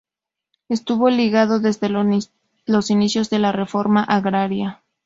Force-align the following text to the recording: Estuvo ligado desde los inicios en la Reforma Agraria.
Estuvo 0.67 1.11
ligado 1.11 1.59
desde 1.59 1.87
los 2.65 2.89
inicios 2.89 3.31
en 3.33 3.43
la 3.43 3.51
Reforma 3.51 4.03
Agraria. 4.03 4.81